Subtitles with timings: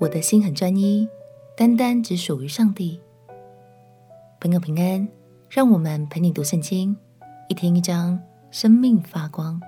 [0.00, 1.08] 我的心很专一，
[1.56, 3.00] 单单只属于上帝。
[4.38, 5.08] 朋友平安，
[5.50, 6.96] 让我们陪你读圣经，
[7.48, 8.20] 一天一章，
[8.52, 9.60] 生命发光。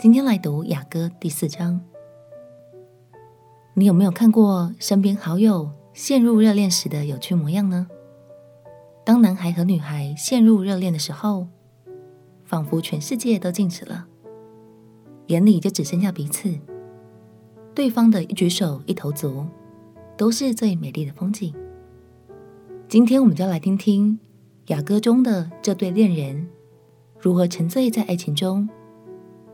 [0.00, 1.78] 今天来读雅歌第四章。
[3.74, 7.86] 你有没有看过身边好友陷入热恋时的有趣模样呢？
[9.04, 11.48] 当男孩和女孩陷入热恋的时候，
[12.46, 14.06] 仿佛全世界都静止了，
[15.26, 16.58] 眼里就只剩下彼此。
[17.74, 19.44] 对方的一举手一投足，
[20.16, 21.52] 都是最美丽的风景。
[22.86, 24.16] 今天我们就来听听
[24.66, 26.46] 雅歌中的这对恋人
[27.18, 28.68] 如何沉醉在爱情中，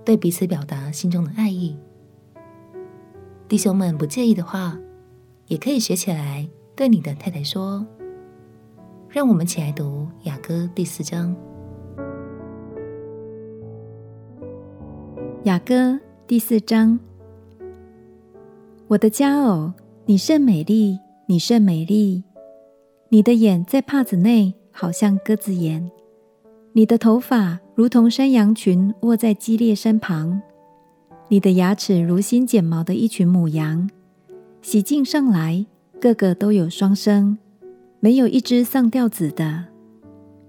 [0.05, 1.75] 对彼此表达心中的爱意。
[3.49, 4.79] 弟兄们不介意的话，
[5.47, 6.47] 也可以学起来
[6.77, 7.87] 对你的太太说。
[9.09, 11.35] 让我们起来读雅歌第四章。
[15.45, 17.01] 雅歌第四章。
[18.91, 19.73] 我的佳偶，
[20.07, 22.25] 你甚美丽，你甚美丽。
[23.11, 25.89] 你的眼在帕子内，好像鸽子眼；
[26.73, 30.41] 你的头发如同山羊群卧在基列山旁；
[31.29, 33.89] 你的牙齿如新剪毛的一群母羊，
[34.61, 35.65] 洗净上来，
[36.01, 37.39] 个个都有双生，
[38.01, 39.67] 没有一只丧掉子的。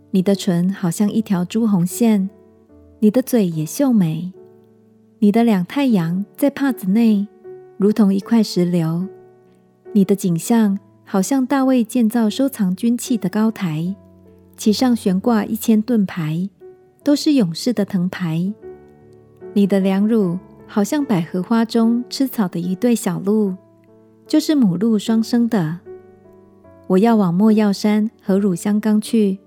[0.10, 2.28] 你的唇好像一条朱红线，
[3.02, 4.34] 你的嘴也秀美。
[5.20, 7.28] 你的两太阳在帕子内。
[7.82, 9.08] 如同一块石榴，
[9.92, 13.96] 你的景象好像大卫建造收藏军器的高台，
[14.56, 16.48] 其上悬挂一千盾牌，
[17.04, 18.54] 都是勇士的藤牌。
[19.54, 20.38] 你的两乳
[20.68, 23.56] 好像百合花中吃草的一对小鹿，
[24.28, 25.80] 就是母鹿双生的。
[26.86, 29.40] 我要往莫药山和乳香冈去，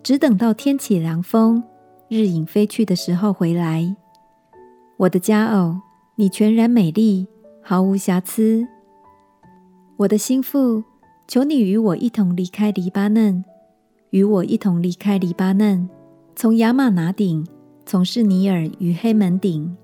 [0.00, 1.60] 只等到天起凉风，
[2.08, 3.96] 日影飞去的时候回来。
[4.96, 5.80] 我的佳偶，
[6.14, 7.26] 你全然美丽。
[7.66, 8.68] 毫无瑕疵，
[9.96, 10.84] 我的心腹，
[11.26, 13.42] 求你与我一同离开黎巴嫩，
[14.10, 15.88] 与我一同离开黎巴嫩，
[16.36, 17.46] 从亚玛拿顶，
[17.86, 19.74] 从示尼尔与黑门顶，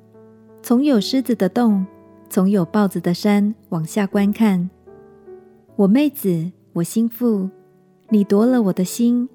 [0.63, 1.87] 从有狮子的洞，
[2.29, 4.69] 从有豹子的山往下观看。
[5.77, 7.49] 我妹子，我心腹，
[8.11, 9.27] 你夺了我的心，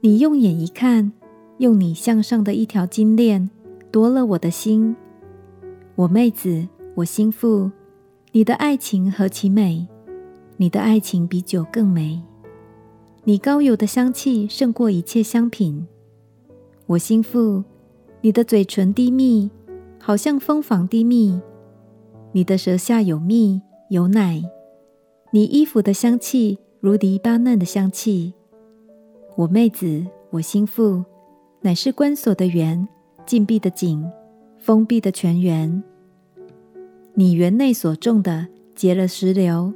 [0.00, 1.12] 你用眼一看，
[1.58, 3.50] 用你向上的一条金链
[3.90, 4.96] 夺了我的心。
[5.94, 6.66] 我妹子。
[6.96, 7.70] 我心腹，
[8.32, 9.86] 你的爱情何其美！
[10.56, 12.22] 你的爱情比酒更美，
[13.24, 15.86] 你高油的香气胜过一切香品。
[16.86, 17.62] 我心腹，
[18.22, 19.50] 你的嘴唇低蜜，
[20.00, 21.38] 好像蜂房低蜜；
[22.32, 24.42] 你的舌下有蜜有奶，
[25.32, 28.32] 你衣服的香气如黎巴嫩的香气。
[29.36, 31.04] 我妹子，我心腹，
[31.60, 32.88] 乃是关锁的园，
[33.26, 34.10] 禁闭的井，
[34.56, 35.84] 封闭的泉源。
[37.18, 39.72] 你园内所种的结了石榴，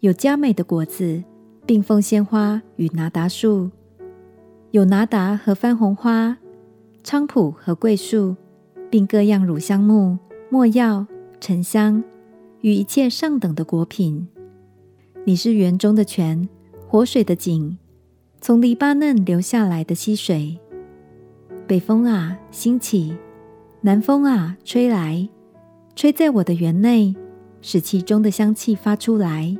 [0.00, 1.24] 有佳美的果子，
[1.64, 3.70] 并凤仙花与拿达树，
[4.72, 6.36] 有拿达和番红花、
[7.02, 8.36] 菖蒲和桂树，
[8.90, 10.18] 并各样乳香木、
[10.50, 11.06] 没药、
[11.40, 12.04] 沉香
[12.60, 14.28] 与一切上等的果品。
[15.24, 16.46] 你是园中的泉，
[16.86, 17.78] 活水的井，
[18.42, 20.58] 从黎巴嫩流下来的溪水。
[21.66, 23.16] 北风啊，兴起；
[23.80, 25.30] 南风啊，吹来。
[25.98, 27.12] 吹在我的园内，
[27.60, 29.58] 使其中的香气发出来。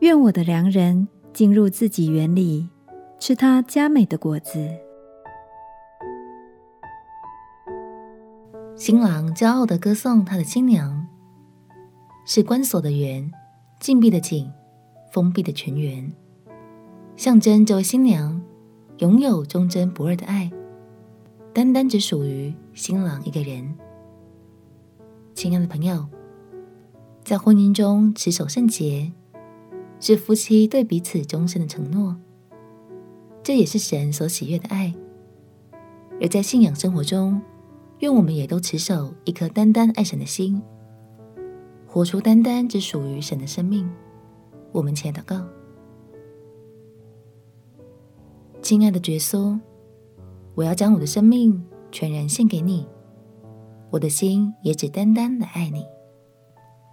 [0.00, 2.68] 愿我的良人进入自己园里，
[3.20, 4.58] 吃他佳美的果子。
[8.74, 11.06] 新郎骄傲地歌颂他的新娘，
[12.26, 13.30] 是关锁的园、
[13.78, 14.50] 禁闭的井、
[15.12, 16.12] 封闭的泉源，
[17.14, 18.42] 象征这位新娘
[18.98, 20.50] 拥有忠贞不二的爱，
[21.54, 23.72] 单单只属于新郎一个人。
[25.40, 26.06] 亲爱的朋友，
[27.24, 29.10] 在婚姻中持守圣洁，
[29.98, 32.14] 是夫妻对彼此终身的承诺，
[33.42, 34.94] 这也是神所喜悦的爱。
[36.20, 37.40] 而在信仰生活中，
[38.00, 40.60] 愿我们也都持守一颗单单爱神的心，
[41.86, 43.90] 活出单单只属于神的生命。
[44.72, 45.42] 我们且祷告：
[48.60, 49.58] 亲爱的耶稣，
[50.54, 52.86] 我要将我的生命全然献给你。
[53.90, 55.84] 我的心也只单单的爱你。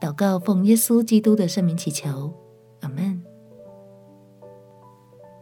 [0.01, 2.33] 祷告奉耶稣基督的圣名祈求，
[2.81, 3.23] 阿门。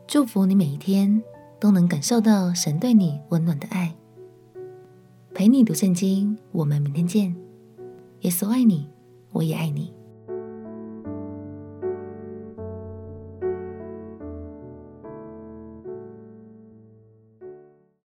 [0.07, 1.21] 祝福你每一天
[1.59, 3.95] 都能感受到神对你温暖的爱。
[5.33, 7.35] 陪你读圣经，我们明天见。
[8.21, 8.87] 耶稣爱你，
[9.31, 9.93] 我也爱你。